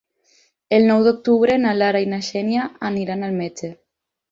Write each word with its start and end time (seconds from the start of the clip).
El 0.77 0.87
nou 0.91 1.03
d'octubre 1.07 1.59
na 1.67 1.75
Lara 1.83 2.03
i 2.07 2.09
na 2.15 2.21
Xènia 2.31 2.65
iran 3.05 3.31
al 3.31 3.39
metge. 3.45 3.73